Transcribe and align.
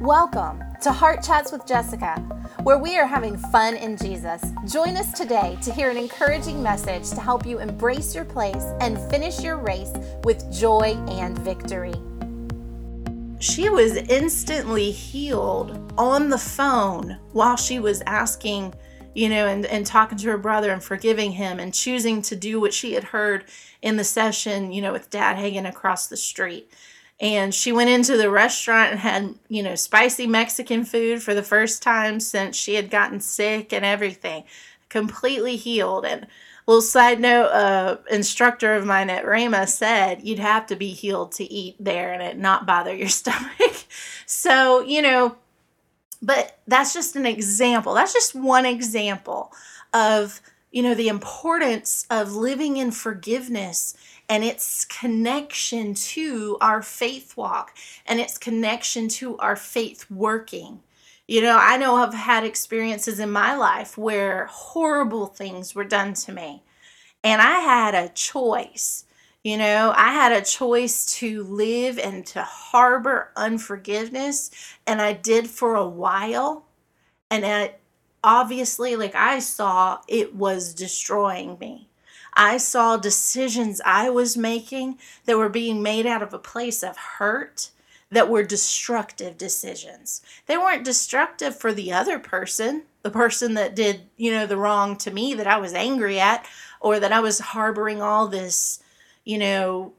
Welcome 0.00 0.64
to 0.80 0.92
Heart 0.92 1.22
Chats 1.22 1.52
with 1.52 1.66
Jessica, 1.66 2.14
where 2.62 2.78
we 2.78 2.96
are 2.96 3.06
having 3.06 3.36
fun 3.36 3.76
in 3.76 3.98
Jesus. 3.98 4.42
Join 4.66 4.96
us 4.96 5.12
today 5.12 5.58
to 5.60 5.70
hear 5.70 5.90
an 5.90 5.98
encouraging 5.98 6.62
message 6.62 7.10
to 7.10 7.20
help 7.20 7.44
you 7.44 7.58
embrace 7.58 8.14
your 8.14 8.24
place 8.24 8.64
and 8.80 8.98
finish 9.10 9.42
your 9.42 9.58
race 9.58 9.92
with 10.24 10.50
joy 10.50 10.96
and 11.10 11.38
victory. 11.40 11.92
She 13.40 13.68
was 13.68 13.96
instantly 13.96 14.90
healed 14.90 15.92
on 15.98 16.30
the 16.30 16.38
phone 16.38 17.18
while 17.32 17.58
she 17.58 17.78
was 17.78 18.00
asking, 18.06 18.72
you 19.14 19.28
know, 19.28 19.48
and, 19.48 19.66
and 19.66 19.84
talking 19.84 20.16
to 20.16 20.28
her 20.28 20.38
brother 20.38 20.72
and 20.72 20.82
forgiving 20.82 21.32
him 21.32 21.60
and 21.60 21.74
choosing 21.74 22.22
to 22.22 22.36
do 22.36 22.58
what 22.58 22.72
she 22.72 22.94
had 22.94 23.04
heard 23.04 23.44
in 23.82 23.98
the 23.98 24.04
session, 24.04 24.72
you 24.72 24.80
know, 24.80 24.92
with 24.92 25.10
dad 25.10 25.36
hanging 25.36 25.66
across 25.66 26.06
the 26.06 26.16
street 26.16 26.72
and 27.20 27.54
she 27.54 27.70
went 27.70 27.90
into 27.90 28.16
the 28.16 28.30
restaurant 28.30 28.92
and 28.92 29.00
had 29.00 29.34
you 29.48 29.62
know 29.62 29.74
spicy 29.74 30.26
mexican 30.26 30.84
food 30.84 31.22
for 31.22 31.34
the 31.34 31.42
first 31.42 31.82
time 31.82 32.18
since 32.18 32.56
she 32.56 32.74
had 32.74 32.90
gotten 32.90 33.20
sick 33.20 33.72
and 33.72 33.84
everything 33.84 34.44
completely 34.90 35.56
healed. 35.56 36.04
And 36.04 36.26
little 36.66 36.82
side 36.82 37.18
note 37.20 37.46
uh, 37.46 37.96
instructor 38.10 38.74
of 38.74 38.84
mine 38.84 39.08
at 39.08 39.24
Rhema 39.24 39.66
said 39.66 40.22
you'd 40.22 40.38
have 40.38 40.66
to 40.66 40.76
be 40.76 40.90
healed 40.90 41.32
to 41.32 41.50
eat 41.50 41.76
there 41.80 42.12
and 42.12 42.22
it 42.22 42.36
not 42.36 42.66
bother 42.66 42.94
your 42.94 43.08
stomach. 43.20 43.86
So 44.26 44.80
you 44.80 45.00
know 45.00 45.36
but 46.22 46.58
that's 46.66 46.92
just 46.92 47.16
an 47.16 47.24
example. 47.24 47.94
That's 47.94 48.12
just 48.12 48.34
one 48.34 48.66
example 48.66 49.52
of 49.94 50.42
you 50.70 50.82
know 50.82 50.94
the 50.94 51.08
importance 51.08 52.06
of 52.10 52.32
living 52.34 52.76
in 52.76 52.90
forgiveness 52.90 53.96
and 54.28 54.44
its 54.44 54.84
connection 54.84 55.92
to 55.92 56.56
our 56.60 56.82
faith 56.82 57.36
walk 57.36 57.76
and 58.06 58.20
its 58.20 58.38
connection 58.38 59.08
to 59.08 59.36
our 59.38 59.56
faith 59.56 60.08
working. 60.08 60.80
You 61.26 61.42
know, 61.42 61.58
I 61.60 61.76
know 61.76 61.96
I've 61.96 62.14
had 62.14 62.44
experiences 62.44 63.18
in 63.18 63.30
my 63.30 63.56
life 63.56 63.98
where 63.98 64.46
horrible 64.46 65.26
things 65.26 65.74
were 65.74 65.84
done 65.84 66.14
to 66.14 66.32
me, 66.32 66.62
and 67.24 67.42
I 67.42 67.58
had 67.60 67.94
a 67.94 68.08
choice. 68.08 69.04
You 69.42 69.56
know, 69.56 69.92
I 69.96 70.12
had 70.12 70.32
a 70.32 70.44
choice 70.44 71.06
to 71.18 71.42
live 71.44 71.98
and 71.98 72.26
to 72.26 72.42
harbor 72.42 73.30
unforgiveness, 73.36 74.50
and 74.86 75.00
I 75.00 75.12
did 75.14 75.48
for 75.48 75.74
a 75.74 75.88
while. 75.88 76.66
And 77.30 77.44
it, 77.44 77.79
obviously, 78.22 78.96
like 78.96 79.14
I 79.14 79.38
saw, 79.38 80.00
it 80.08 80.34
was 80.34 80.74
destroying 80.74 81.58
me. 81.58 81.88
I 82.34 82.58
saw 82.58 82.96
decisions 82.96 83.80
I 83.84 84.10
was 84.10 84.36
making 84.36 84.98
that 85.24 85.36
were 85.36 85.48
being 85.48 85.82
made 85.82 86.06
out 86.06 86.22
of 86.22 86.32
a 86.32 86.38
place 86.38 86.82
of 86.82 86.96
hurt 86.96 87.70
that 88.10 88.28
were 88.28 88.42
destructive 88.42 89.38
decisions. 89.38 90.22
They 90.46 90.56
weren't 90.56 90.84
destructive 90.84 91.56
for 91.56 91.72
the 91.72 91.92
other 91.92 92.18
person, 92.18 92.84
the 93.02 93.10
person 93.10 93.54
that 93.54 93.76
did, 93.76 94.02
you 94.16 94.32
know, 94.32 94.46
the 94.46 94.56
wrong 94.56 94.96
to 94.98 95.10
me 95.10 95.34
that 95.34 95.46
I 95.46 95.58
was 95.58 95.74
angry 95.74 96.18
at 96.18 96.46
or 96.80 96.98
that 96.98 97.12
I 97.12 97.20
was 97.20 97.38
harboring 97.38 98.02
all 98.02 98.26
this, 98.26 98.82
you 99.24 99.38
know, 99.38 99.92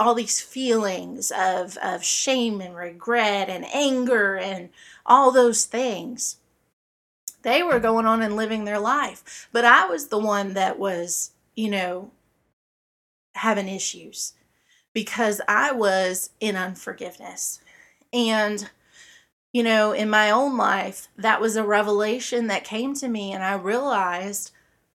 all 0.00 0.14
these 0.14 0.40
feelings 0.40 1.32
of 1.36 1.76
of 1.78 2.04
shame 2.04 2.60
and 2.60 2.74
regret 2.74 3.48
and 3.48 3.64
anger 3.72 4.36
and 4.36 4.70
all 5.06 5.30
those 5.30 5.64
things. 5.64 6.36
They 7.42 7.62
were 7.62 7.80
going 7.80 8.06
on 8.06 8.22
and 8.22 8.36
living 8.36 8.64
their 8.64 8.78
life, 8.78 9.48
but 9.52 9.64
I 9.64 9.86
was 9.86 10.08
the 10.08 10.18
one 10.18 10.54
that 10.54 10.78
was 10.78 11.32
you 11.58 11.68
know, 11.68 12.12
having 13.34 13.66
issues 13.66 14.34
because 14.94 15.40
I 15.48 15.72
was 15.72 16.30
in 16.38 16.54
unforgiveness. 16.54 17.60
And, 18.12 18.70
you 19.52 19.64
know, 19.64 19.90
in 19.90 20.08
my 20.08 20.30
own 20.30 20.56
life, 20.56 21.08
that 21.16 21.40
was 21.40 21.56
a 21.56 21.66
revelation 21.66 22.46
that 22.46 22.62
came 22.62 22.94
to 22.94 23.08
me, 23.08 23.32
and 23.32 23.42
I 23.42 23.54
realized 23.54 24.52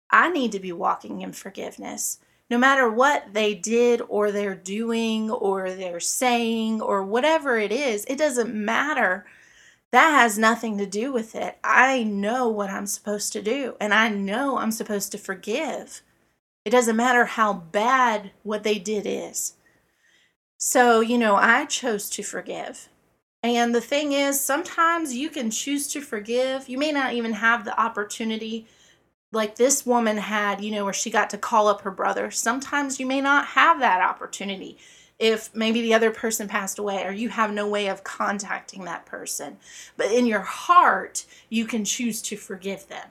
I 0.09 0.29
need 0.29 0.53
to 0.53 0.59
be 0.59 0.71
walking 0.71 1.19
in 1.19 1.33
forgiveness. 1.33 2.19
No 2.49 2.57
matter 2.57 2.89
what 2.89 3.33
they 3.33 3.53
did 3.53 4.01
or 4.07 4.31
they're 4.31 4.55
doing 4.55 5.29
or 5.29 5.69
they're 5.69 5.99
saying 5.99 6.81
or 6.81 7.03
whatever 7.03 7.57
it 7.57 7.73
is, 7.73 8.05
it 8.05 8.17
doesn't 8.17 8.55
matter. 8.55 9.25
That 9.93 10.09
has 10.09 10.39
nothing 10.39 10.79
to 10.79 10.87
do 10.87 11.13
with 11.13 11.35
it. 11.35 11.59
I 11.63 12.01
know 12.01 12.49
what 12.49 12.71
I'm 12.71 12.87
supposed 12.87 13.31
to 13.33 13.43
do, 13.43 13.75
and 13.79 13.93
I 13.93 14.09
know 14.09 14.57
I'm 14.57 14.71
supposed 14.71 15.11
to 15.11 15.19
forgive. 15.19 16.01
It 16.65 16.71
doesn't 16.71 16.95
matter 16.95 17.25
how 17.25 17.53
bad 17.53 18.31
what 18.41 18.63
they 18.63 18.79
did 18.79 19.05
is. 19.05 19.53
So, 20.57 21.01
you 21.01 21.19
know, 21.19 21.35
I 21.35 21.65
chose 21.65 22.09
to 22.09 22.23
forgive. 22.23 22.89
And 23.43 23.75
the 23.75 23.81
thing 23.81 24.13
is, 24.13 24.41
sometimes 24.41 25.13
you 25.13 25.29
can 25.29 25.51
choose 25.51 25.87
to 25.89 26.01
forgive. 26.01 26.67
You 26.67 26.79
may 26.79 26.91
not 26.91 27.13
even 27.13 27.33
have 27.33 27.63
the 27.63 27.79
opportunity 27.79 28.65
like 29.31 29.57
this 29.57 29.85
woman 29.85 30.17
had, 30.17 30.63
you 30.63 30.71
know, 30.71 30.85
where 30.85 30.93
she 30.93 31.11
got 31.11 31.29
to 31.29 31.37
call 31.37 31.67
up 31.67 31.81
her 31.81 31.91
brother. 31.91 32.31
Sometimes 32.31 32.99
you 32.99 33.05
may 33.05 33.21
not 33.21 33.45
have 33.45 33.79
that 33.81 34.01
opportunity 34.01 34.79
if 35.23 35.55
maybe 35.55 35.79
the 35.79 35.93
other 35.93 36.11
person 36.11 36.49
passed 36.49 36.77
away 36.77 37.05
or 37.05 37.11
you 37.13 37.29
have 37.29 37.53
no 37.53 37.65
way 37.65 37.87
of 37.87 38.03
contacting 38.03 38.83
that 38.83 39.05
person. 39.05 39.55
But 39.95 40.11
in 40.11 40.25
your 40.25 40.41
heart, 40.41 41.25
you 41.47 41.63
can 41.63 41.85
choose 41.85 42.21
to 42.23 42.35
forgive 42.35 42.89
them. 42.89 43.07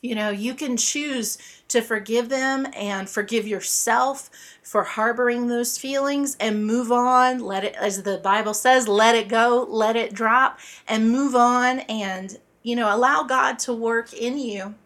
You 0.00 0.14
know, 0.14 0.30
you 0.30 0.54
can 0.54 0.76
choose 0.76 1.38
to 1.66 1.82
forgive 1.82 2.28
them 2.28 2.68
and 2.72 3.10
forgive 3.10 3.48
yourself 3.48 4.30
for 4.62 4.84
harboring 4.84 5.48
those 5.48 5.76
feelings 5.76 6.36
and 6.38 6.64
move 6.64 6.92
on. 6.92 7.40
Let 7.40 7.64
it, 7.64 7.74
as 7.74 8.04
the 8.04 8.18
Bible 8.18 8.54
says, 8.54 8.86
let 8.86 9.16
it 9.16 9.26
go, 9.26 9.66
let 9.68 9.96
it 9.96 10.14
drop, 10.14 10.60
and 10.86 11.10
move 11.10 11.34
on 11.34 11.80
and, 11.80 12.38
you 12.62 12.76
know, 12.76 12.94
allow 12.94 13.24
God 13.24 13.58
to 13.60 13.72
work 13.72 14.12
in 14.12 14.38
you 14.38 14.76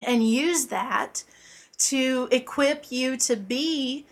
and 0.00 0.26
use 0.26 0.68
that 0.68 1.24
to 1.76 2.26
equip 2.30 2.90
you 2.90 3.18
to 3.18 3.36
be, 3.36 4.06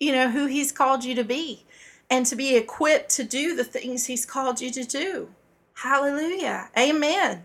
you 0.00 0.12
know, 0.12 0.30
who 0.30 0.46
He's 0.46 0.72
called 0.72 1.04
you 1.04 1.14
to 1.14 1.24
be 1.24 1.64
and 2.10 2.26
to 2.26 2.36
be 2.36 2.56
equipped 2.56 3.10
to 3.16 3.24
do 3.24 3.56
the 3.56 3.64
things 3.64 4.06
He's 4.06 4.26
called 4.26 4.60
you 4.60 4.70
to 4.70 4.84
do. 4.84 5.28
Hallelujah. 5.74 6.70
Amen. 6.78 7.44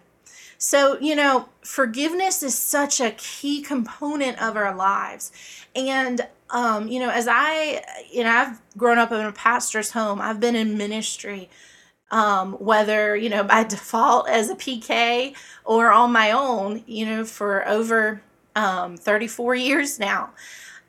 So, 0.58 1.00
you 1.00 1.16
know, 1.16 1.50
forgiveness 1.64 2.44
is 2.44 2.56
such 2.56 3.02
a 3.02 3.12
key 3.12 3.62
component 3.62 4.40
of 4.42 4.56
our 4.56 4.76
lives. 4.76 5.32
And, 5.76 6.28
um, 6.52 6.88
you 6.88 7.00
know, 7.00 7.10
as 7.10 7.28
I, 7.28 7.84
you 8.12 8.24
know, 8.24 8.30
I've 8.30 8.62
grown 8.78 9.00
up 9.00 9.12
in 9.12 9.22
a 9.22 9.32
pastor's 9.32 9.92
home, 9.92 10.22
I've 10.22 10.40
been 10.40 10.56
in 10.56 10.78
ministry. 10.78 11.50
Um, 12.12 12.56
whether 12.56 13.16
you 13.16 13.30
know 13.30 13.42
by 13.42 13.64
default 13.70 14.28
as 14.28 14.50
a 14.50 14.56
PK 14.56 15.34
or 15.64 15.92
on 15.94 16.12
my 16.12 16.32
own, 16.32 16.84
you 16.86 17.06
know, 17.06 17.24
for 17.24 17.66
over 17.68 18.22
um, 18.56 18.98
34 18.98 19.56
years 19.56 19.98
now. 19.98 20.32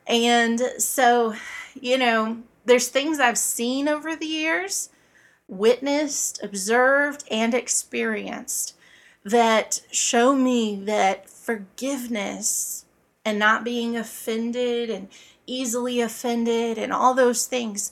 And 0.07 0.59
so, 0.77 1.35
you 1.79 1.97
know, 1.97 2.43
there's 2.65 2.89
things 2.89 3.19
I've 3.19 3.37
seen 3.37 3.87
over 3.87 4.15
the 4.15 4.25
years, 4.25 4.89
witnessed, 5.47 6.41
observed, 6.43 7.23
and 7.29 7.53
experienced 7.53 8.75
that 9.23 9.81
show 9.91 10.35
me 10.35 10.75
that 10.85 11.29
forgiveness 11.29 12.85
and 13.25 13.39
not 13.39 13.63
being 13.63 13.95
offended 13.95 14.89
and 14.89 15.07
easily 15.45 16.01
offended 16.01 16.77
and 16.77 16.91
all 16.91 17.13
those 17.13 17.45
things 17.45 17.91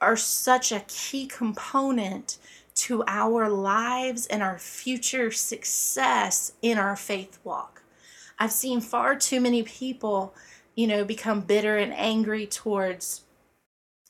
are 0.00 0.16
such 0.16 0.72
a 0.72 0.84
key 0.88 1.26
component 1.26 2.38
to 2.74 3.04
our 3.06 3.48
lives 3.48 4.26
and 4.26 4.42
our 4.42 4.58
future 4.58 5.30
success 5.30 6.52
in 6.62 6.78
our 6.78 6.96
faith 6.96 7.38
walk. 7.44 7.82
I've 8.38 8.52
seen 8.52 8.80
far 8.80 9.14
too 9.14 9.40
many 9.40 9.62
people, 9.62 10.34
you 10.74 10.86
know, 10.86 11.04
become 11.04 11.40
bitter 11.42 11.76
and 11.76 11.92
angry 11.94 12.46
towards 12.46 13.22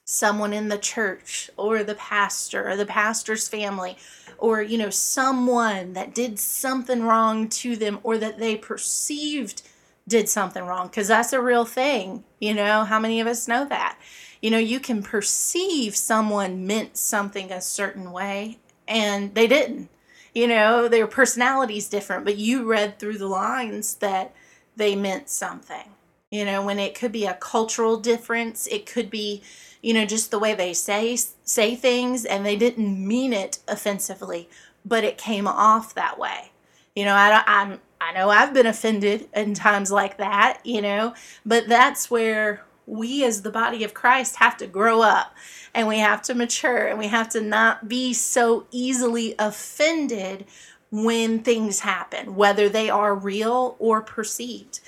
someone 0.04 0.52
in 0.52 0.68
the 0.68 0.78
church 0.78 1.50
or 1.56 1.82
the 1.82 1.94
pastor 1.94 2.68
or 2.68 2.76
the 2.76 2.86
pastor's 2.86 3.48
family 3.48 3.96
or 4.38 4.60
you 4.60 4.76
know 4.76 4.90
someone 4.90 5.92
that 5.92 6.14
did 6.14 6.38
something 6.38 7.02
wrong 7.02 7.48
to 7.48 7.76
them 7.76 7.98
or 8.02 8.18
that 8.18 8.38
they 8.38 8.56
perceived 8.56 9.62
did 10.08 10.28
something 10.28 10.64
wrong 10.64 10.88
because 10.88 11.06
that's 11.06 11.32
a 11.32 11.40
real 11.40 11.64
thing 11.64 12.24
you 12.40 12.52
know? 12.52 12.84
How 12.84 12.98
many 12.98 13.20
of 13.20 13.28
us 13.28 13.46
know 13.46 13.64
that? 13.66 13.96
You 14.40 14.50
know 14.50 14.58
you 14.58 14.80
can 14.80 15.02
perceive 15.02 15.94
someone 15.94 16.66
meant 16.66 16.96
something 16.96 17.52
a 17.52 17.60
certain 17.60 18.10
way 18.10 18.58
and 18.88 19.34
they 19.34 19.46
didn't. 19.46 19.88
You 20.34 20.48
know 20.48 20.88
their 20.88 21.06
personality's 21.06 21.88
different 21.88 22.24
but 22.24 22.36
you 22.36 22.64
read 22.64 22.98
through 22.98 23.18
the 23.18 23.28
lines 23.28 23.94
that 23.96 24.34
they 24.74 24.96
meant 24.96 25.28
something 25.28 25.91
you 26.32 26.44
know 26.44 26.64
when 26.64 26.80
it 26.80 26.96
could 26.96 27.12
be 27.12 27.26
a 27.26 27.34
cultural 27.34 27.96
difference 27.96 28.66
it 28.66 28.86
could 28.86 29.08
be 29.08 29.42
you 29.82 29.94
know 29.94 30.04
just 30.04 30.32
the 30.32 30.38
way 30.38 30.54
they 30.54 30.72
say 30.72 31.16
say 31.44 31.76
things 31.76 32.24
and 32.24 32.44
they 32.44 32.56
didn't 32.56 33.06
mean 33.06 33.32
it 33.32 33.60
offensively 33.68 34.48
but 34.84 35.04
it 35.04 35.16
came 35.16 35.46
off 35.46 35.94
that 35.94 36.18
way 36.18 36.50
you 36.96 37.04
know 37.04 37.14
I, 37.14 37.44
i'm 37.46 37.80
i 38.00 38.12
know 38.12 38.30
i've 38.30 38.54
been 38.54 38.66
offended 38.66 39.28
in 39.34 39.54
times 39.54 39.92
like 39.92 40.16
that 40.16 40.60
you 40.64 40.82
know 40.82 41.14
but 41.46 41.68
that's 41.68 42.10
where 42.10 42.64
we 42.86 43.24
as 43.24 43.42
the 43.42 43.50
body 43.50 43.84
of 43.84 43.94
Christ 43.94 44.36
have 44.36 44.56
to 44.58 44.66
grow 44.66 45.02
up 45.02 45.34
and 45.74 45.86
we 45.86 45.98
have 45.98 46.22
to 46.22 46.34
mature 46.34 46.86
and 46.88 46.98
we 46.98 47.06
have 47.08 47.28
to 47.30 47.40
not 47.40 47.88
be 47.88 48.12
so 48.12 48.66
easily 48.70 49.34
offended 49.38 50.44
when 50.90 51.38
things 51.38 51.80
happen, 51.80 52.36
whether 52.36 52.68
they 52.68 52.90
are 52.90 53.14
real 53.14 53.76
or 53.78 54.02
perceived. 54.02 54.80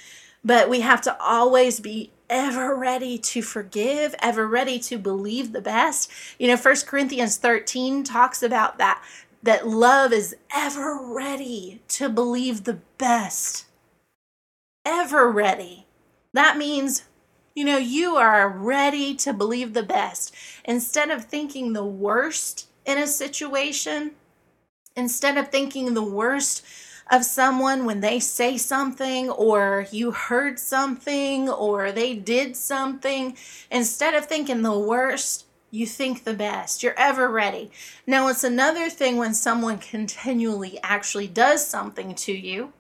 But 0.45 0.69
we 0.69 0.81
have 0.81 1.01
to 1.03 1.17
always 1.21 1.81
be 1.81 2.11
ever 2.29 2.75
ready 2.75 3.19
to 3.19 3.43
forgive, 3.43 4.15
ever 4.21 4.47
ready 4.47 4.79
to 4.81 4.99
believe 4.99 5.53
the 5.53 5.61
best. 5.61 6.11
You 6.39 6.49
know, 6.49 6.57
First 6.57 6.87
Corinthians 6.87 7.37
13 7.37 8.05
talks 8.05 8.43
about 8.43 8.79
that 8.79 9.03
that 9.43 9.69
love 9.69 10.13
is 10.13 10.35
ever 10.55 10.99
ready 10.99 11.83
to 11.89 12.09
believe 12.09 12.65
the 12.65 12.79
best. 12.97 13.67
Ever 14.87 15.31
ready. 15.31 15.87
That 16.33 16.57
means 16.57 17.05
you 17.55 17.65
know, 17.65 17.79
you 17.79 18.17
are 18.17 18.49
ready 18.49 19.15
to 19.15 19.33
believe 19.33 19.75
the 19.75 19.83
best. 19.85 20.35
Instead 20.65 21.11
of 21.11 21.25
thinking 21.25 21.73
the 21.73 21.85
worst 21.85 22.67
in 22.85 22.99
a 22.99 23.07
situation, 23.07 24.13
instead 24.97 25.39
of 25.39 25.49
thinking 25.49 25.95
the 25.95 26.03
worst 26.03 26.65
of 27.11 27.25
someone 27.25 27.85
when 27.85 28.01
they 28.01 28.19
say 28.19 28.57
something 28.57 29.31
or 29.31 29.87
you 29.91 30.11
heard 30.11 30.59
something 30.59 31.49
or 31.49 31.93
they 31.93 32.15
did 32.15 32.57
something, 32.57 33.37
instead 33.71 34.15
of 34.15 34.27
thinking 34.27 34.63
the 34.63 34.79
worst, 34.79 35.47
you 35.71 35.87
think 35.87 36.25
the 36.25 36.35
best. 36.35 36.83
You're 36.83 36.99
ever 36.99 37.29
ready. 37.29 37.71
Now, 38.07 38.29
it's 38.29 38.45
another 38.45 38.89
thing 38.89 39.17
when 39.17 39.35
someone 39.35 39.79
continually 39.79 40.79
actually 40.83 41.27
does 41.27 41.67
something 41.67 42.15
to 42.15 42.33
you, 42.33 42.73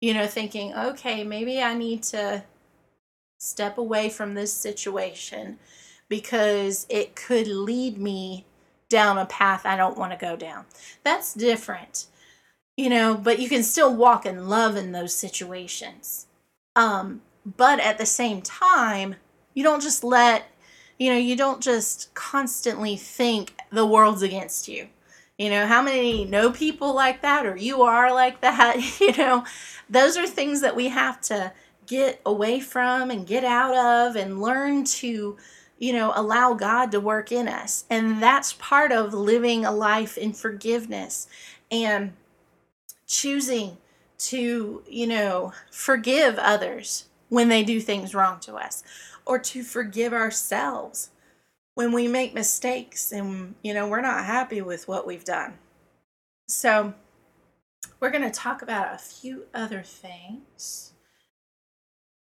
you 0.00 0.14
know, 0.14 0.26
thinking, 0.26 0.74
okay, 0.74 1.22
maybe 1.22 1.62
I 1.62 1.74
need 1.74 2.02
to 2.04 2.44
step 3.38 3.78
away 3.78 4.08
from 4.08 4.34
this 4.34 4.52
situation 4.52 5.58
because 6.08 6.86
it 6.88 7.14
could 7.14 7.46
lead 7.46 7.98
me 7.98 8.44
down 8.88 9.16
a 9.18 9.26
path 9.26 9.64
I 9.64 9.76
don't 9.76 9.96
want 9.96 10.12
to 10.12 10.18
go 10.18 10.36
down. 10.36 10.66
That's 11.04 11.32
different. 11.32 12.06
You 12.80 12.88
know, 12.88 13.14
but 13.14 13.38
you 13.38 13.50
can 13.50 13.62
still 13.62 13.94
walk 13.94 14.24
in 14.24 14.48
love 14.48 14.74
in 14.74 14.92
those 14.92 15.12
situations. 15.12 16.28
Um, 16.74 17.20
but 17.44 17.78
at 17.78 17.98
the 17.98 18.06
same 18.06 18.40
time, 18.40 19.16
you 19.52 19.62
don't 19.62 19.82
just 19.82 20.02
let, 20.02 20.46
you 20.98 21.10
know, 21.10 21.18
you 21.18 21.36
don't 21.36 21.60
just 21.62 22.08
constantly 22.14 22.96
think 22.96 23.54
the 23.68 23.84
world's 23.84 24.22
against 24.22 24.66
you. 24.66 24.88
You 25.36 25.50
know, 25.50 25.66
how 25.66 25.82
many 25.82 26.24
know 26.24 26.52
people 26.52 26.94
like 26.94 27.20
that 27.20 27.44
or 27.44 27.54
you 27.54 27.82
are 27.82 28.14
like 28.14 28.40
that? 28.46 28.98
You 28.98 29.14
know, 29.14 29.44
those 29.90 30.16
are 30.16 30.26
things 30.26 30.62
that 30.62 30.74
we 30.74 30.88
have 30.88 31.20
to 31.24 31.52
get 31.86 32.22
away 32.24 32.60
from 32.60 33.10
and 33.10 33.26
get 33.26 33.44
out 33.44 33.76
of 33.76 34.16
and 34.16 34.40
learn 34.40 34.84
to 34.84 35.36
you 35.78 35.92
know 35.92 36.14
allow 36.14 36.54
God 36.54 36.92
to 36.92 37.00
work 37.00 37.30
in 37.30 37.48
us 37.48 37.84
and 37.90 38.22
that's 38.22 38.52
part 38.52 38.92
of 38.92 39.12
living 39.12 39.64
a 39.64 39.72
life 39.72 40.16
in 40.16 40.32
forgiveness 40.32 41.26
and 41.70 42.12
choosing 43.10 43.76
to 44.16 44.82
you 44.88 45.06
know 45.06 45.52
forgive 45.72 46.38
others 46.38 47.06
when 47.28 47.48
they 47.48 47.64
do 47.64 47.80
things 47.80 48.14
wrong 48.14 48.38
to 48.38 48.54
us 48.54 48.84
or 49.26 49.36
to 49.36 49.64
forgive 49.64 50.12
ourselves 50.12 51.10
when 51.74 51.90
we 51.90 52.06
make 52.06 52.32
mistakes 52.32 53.10
and 53.10 53.56
you 53.62 53.74
know 53.74 53.88
we're 53.88 54.00
not 54.00 54.24
happy 54.24 54.62
with 54.62 54.86
what 54.86 55.08
we've 55.08 55.24
done 55.24 55.54
so 56.48 56.94
we're 57.98 58.10
going 58.10 58.22
to 58.22 58.30
talk 58.30 58.62
about 58.62 58.94
a 58.94 58.98
few 58.98 59.42
other 59.52 59.82
things 59.82 60.92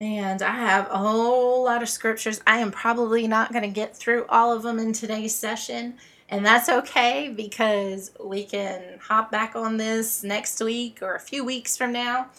and 0.00 0.42
I 0.42 0.56
have 0.56 0.90
a 0.90 0.98
whole 0.98 1.62
lot 1.62 1.80
of 1.80 1.88
scriptures. 1.88 2.40
I 2.44 2.58
am 2.58 2.72
probably 2.72 3.28
not 3.28 3.52
going 3.52 3.62
to 3.62 3.68
get 3.68 3.96
through 3.96 4.26
all 4.28 4.52
of 4.52 4.64
them 4.64 4.80
in 4.80 4.92
today's 4.92 5.32
session. 5.32 5.94
And 6.32 6.44
that's 6.46 6.70
okay 6.70 7.28
because 7.28 8.10
we 8.18 8.44
can 8.44 8.98
hop 9.02 9.30
back 9.30 9.54
on 9.54 9.76
this 9.76 10.24
next 10.24 10.60
week 10.60 11.00
or 11.02 11.14
a 11.14 11.20
few 11.20 11.44
weeks 11.44 11.76
from 11.76 11.92
now. 11.92 12.30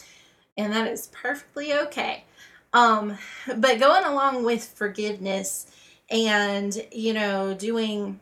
And 0.57 0.73
that 0.73 0.87
is 0.87 1.07
perfectly 1.13 1.73
okay. 1.73 2.25
Um, 2.73 3.19
but 3.55 3.79
going 3.79 4.03
along 4.03 4.43
with 4.43 4.65
forgiveness 4.65 5.67
and, 6.09 6.75
you 6.91 7.13
know, 7.13 7.53
doing 7.53 8.19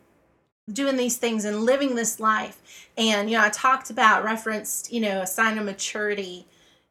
doing 0.71 0.95
these 0.95 1.17
things 1.17 1.43
and 1.43 1.63
living 1.63 1.95
this 1.95 2.19
life 2.19 2.87
and 2.95 3.29
you 3.29 3.35
know 3.35 3.43
i 3.43 3.49
talked 3.49 3.89
about 3.89 4.23
referenced 4.23 4.93
you 4.93 5.01
know 5.01 5.21
a 5.21 5.27
sign 5.27 5.57
of 5.57 5.65
maturity 5.65 6.45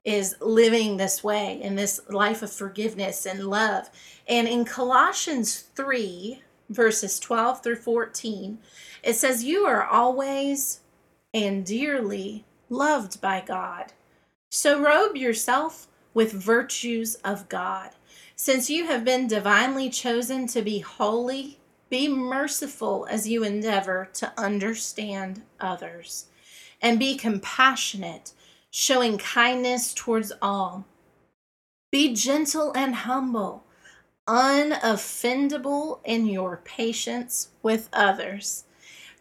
is 0.05 0.35
living 0.41 0.97
this 0.97 1.23
way 1.23 1.61
in 1.61 1.77
this 1.77 2.01
life 2.09 2.43
of 2.43 2.51
forgiveness 2.51 3.27
and 3.27 3.45
love. 3.45 3.91
And 4.27 4.49
in 4.49 4.65
Colossians 4.65 5.61
3, 5.75 6.43
verses 6.71 7.19
12 7.21 7.63
through 7.63 7.77
14, 7.77 8.59
it 9.03 9.15
says, 9.15 9.45
You 9.45 9.67
are 9.67 9.85
always 9.85 10.81
and 11.35 11.65
dearly 11.65 12.45
loved 12.69 13.21
by 13.21 13.43
God. 13.47 13.93
So 14.51 14.81
robe 14.81 15.17
yourself 15.17 15.87
with 16.15 16.33
virtues 16.33 17.17
of 17.17 17.49
God. 17.49 17.91
Since 18.35 18.71
you 18.71 18.87
have 18.87 19.05
been 19.05 19.27
divinely 19.27 19.91
chosen 19.91 20.47
to 20.49 20.63
be 20.63 20.79
holy, 20.79 21.59
be 21.91 22.09
merciful 22.09 23.07
as 23.11 23.29
you 23.29 23.45
endeavor 23.45 24.09
to 24.15 24.33
understand 24.39 25.43
others, 25.61 26.27
and 26.81 26.99
be 26.99 27.17
compassionate 27.17 28.33
showing 28.71 29.19
kindness 29.19 29.93
towards 29.93 30.33
all. 30.41 30.87
Be 31.91 32.15
gentle 32.15 32.73
and 32.73 32.95
humble, 32.95 33.65
unoffendable 34.27 36.01
in 36.05 36.27
your 36.27 36.61
patience 36.65 37.49
with 37.63 37.89
others. 37.93 38.65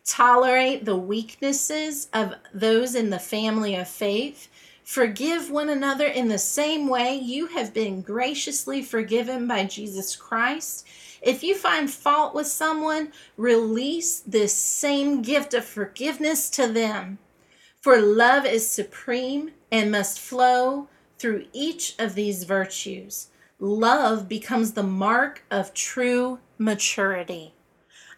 Tolerate 0.06 0.86
the 0.86 0.96
weaknesses 0.96 2.08
of 2.14 2.34
those 2.54 2.96
in 2.96 3.10
the 3.10 3.20
family 3.20 3.76
of 3.76 3.88
faith. 3.88 4.48
Forgive 4.84 5.52
one 5.52 5.70
another 5.70 6.08
in 6.08 6.30
the 6.30 6.40
same 6.40 6.88
way 6.88 7.16
you 7.16 7.48
have 7.48 7.74
been 7.74 8.02
graciously 8.02 8.82
forgiven 8.82 9.48
by 9.48 9.66
Jesus 9.66 10.16
Christ. 10.16 10.88
If 11.22 11.44
you 11.44 11.56
find 11.56 11.92
fault 11.92 12.34
with 12.34 12.48
someone, 12.48 13.12
release 13.38 14.22
this 14.22 14.54
same 14.54 15.22
gift 15.22 15.54
of 15.54 15.66
forgiveness 15.66 16.50
to 16.52 16.68
them. 16.68 17.20
For 17.82 18.02
love 18.02 18.46
is 18.46 18.68
supreme 18.68 19.52
and 19.72 19.92
must 19.92 20.20
flow 20.20 20.88
through 21.18 21.46
each 21.54 21.96
of 22.00 22.16
these 22.16 22.44
virtues. 22.46 23.28
Love 23.60 24.30
becomes 24.30 24.72
the 24.72 24.84
mark 24.84 25.44
of 25.52 25.74
true 25.74 26.40
maturity. 26.58 27.54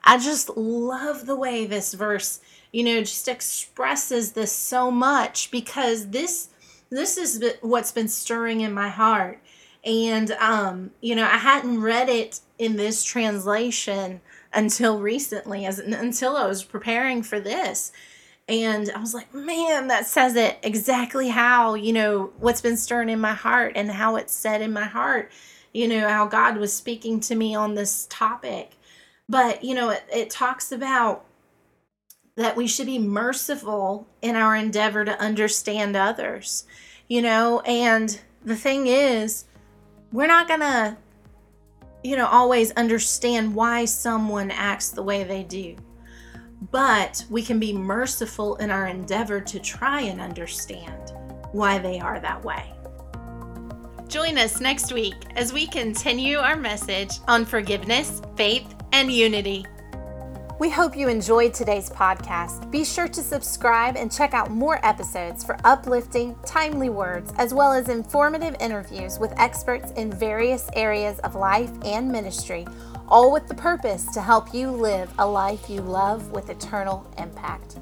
I 0.03 0.17
just 0.17 0.55
love 0.55 1.25
the 1.25 1.35
way 1.35 1.65
this 1.65 1.93
verse, 1.93 2.41
you 2.71 2.83
know, 2.83 2.99
just 3.01 3.27
expresses 3.27 4.31
this 4.33 4.51
so 4.51 4.91
much 4.91 5.51
because 5.51 6.09
this 6.09 6.49
this 6.89 7.17
is 7.17 7.43
what's 7.61 7.91
been 7.91 8.09
stirring 8.09 8.61
in 8.61 8.73
my 8.73 8.89
heart. 8.89 9.41
And 9.83 10.31
um, 10.31 10.91
you 11.01 11.15
know, 11.15 11.25
I 11.25 11.37
hadn't 11.37 11.81
read 11.81 12.09
it 12.09 12.41
in 12.57 12.75
this 12.75 13.03
translation 13.03 14.21
until 14.53 14.99
recently 14.99 15.65
as 15.65 15.79
until 15.79 16.35
I 16.35 16.45
was 16.45 16.63
preparing 16.63 17.23
for 17.23 17.39
this. 17.39 17.91
And 18.51 18.91
I 18.91 18.99
was 18.99 19.13
like, 19.13 19.33
man, 19.33 19.87
that 19.87 20.05
says 20.05 20.35
it 20.35 20.59
exactly 20.61 21.29
how, 21.29 21.73
you 21.73 21.93
know, 21.93 22.33
what's 22.37 22.59
been 22.59 22.75
stirring 22.75 23.07
in 23.07 23.21
my 23.21 23.33
heart 23.33 23.71
and 23.77 23.89
how 23.89 24.17
it's 24.17 24.33
said 24.33 24.61
in 24.61 24.73
my 24.73 24.83
heart, 24.83 25.31
you 25.73 25.87
know, 25.87 26.09
how 26.09 26.27
God 26.27 26.57
was 26.57 26.73
speaking 26.73 27.21
to 27.21 27.35
me 27.35 27.55
on 27.55 27.75
this 27.75 28.07
topic. 28.09 28.73
But, 29.29 29.63
you 29.63 29.73
know, 29.73 29.91
it, 29.91 30.03
it 30.13 30.29
talks 30.29 30.73
about 30.73 31.23
that 32.35 32.57
we 32.57 32.67
should 32.67 32.87
be 32.87 32.99
merciful 32.99 34.05
in 34.21 34.35
our 34.35 34.53
endeavor 34.57 35.05
to 35.05 35.17
understand 35.17 35.95
others, 35.95 36.65
you 37.07 37.21
know, 37.21 37.61
and 37.61 38.19
the 38.43 38.57
thing 38.57 38.87
is, 38.87 39.45
we're 40.11 40.27
not 40.27 40.49
going 40.49 40.59
to, 40.59 40.97
you 42.03 42.17
know, 42.17 42.27
always 42.27 42.71
understand 42.71 43.55
why 43.55 43.85
someone 43.85 44.51
acts 44.51 44.89
the 44.89 45.03
way 45.03 45.23
they 45.23 45.43
do 45.43 45.77
but 46.69 47.25
we 47.29 47.41
can 47.41 47.59
be 47.59 47.73
merciful 47.73 48.55
in 48.57 48.69
our 48.69 48.87
endeavor 48.87 49.41
to 49.41 49.59
try 49.59 50.01
and 50.01 50.21
understand 50.21 51.13
why 51.51 51.79
they 51.79 51.99
are 51.99 52.19
that 52.19 52.43
way. 52.43 52.71
Join 54.07 54.37
us 54.37 54.59
next 54.59 54.91
week 54.91 55.15
as 55.35 55.53
we 55.53 55.65
continue 55.65 56.37
our 56.37 56.57
message 56.57 57.13
on 57.27 57.45
forgiveness, 57.45 58.21
faith, 58.35 58.75
and 58.91 59.11
unity. 59.11 59.65
We 60.61 60.69
hope 60.69 60.95
you 60.95 61.07
enjoyed 61.07 61.55
today's 61.55 61.89
podcast. 61.89 62.69
Be 62.69 62.85
sure 62.85 63.07
to 63.07 63.23
subscribe 63.23 63.97
and 63.97 64.11
check 64.11 64.35
out 64.35 64.51
more 64.51 64.79
episodes 64.85 65.43
for 65.43 65.57
uplifting, 65.63 66.35
timely 66.45 66.89
words, 66.89 67.33
as 67.39 67.51
well 67.51 67.73
as 67.73 67.89
informative 67.89 68.55
interviews 68.59 69.17
with 69.17 69.33
experts 69.39 69.89
in 69.93 70.11
various 70.13 70.69
areas 70.75 71.17
of 71.21 71.33
life 71.33 71.71
and 71.83 72.11
ministry 72.11 72.67
all 73.07 73.31
with 73.31 73.47
the 73.47 73.55
purpose 73.55 74.05
to 74.13 74.21
help 74.21 74.53
you 74.53 74.69
live 74.69 75.11
a 75.17 75.25
life 75.27 75.67
you 75.67 75.81
love 75.81 76.29
with 76.29 76.51
eternal 76.51 77.11
impact. 77.17 77.79